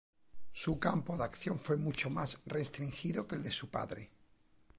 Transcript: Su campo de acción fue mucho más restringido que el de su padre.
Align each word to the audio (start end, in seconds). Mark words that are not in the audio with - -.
Su 0.51 0.79
campo 0.79 1.15
de 1.15 1.25
acción 1.25 1.59
fue 1.59 1.77
mucho 1.77 2.09
más 2.09 2.39
restringido 2.47 3.27
que 3.27 3.35
el 3.35 3.43
de 3.43 3.51
su 3.51 3.69
padre. 3.69 4.09